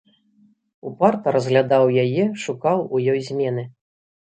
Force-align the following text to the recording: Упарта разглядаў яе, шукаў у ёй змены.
Упарта 0.91 1.27
разглядаў 1.35 1.85
яе, 2.05 2.23
шукаў 2.47 2.77
у 2.95 3.05
ёй 3.15 3.19
змены. 3.29 3.63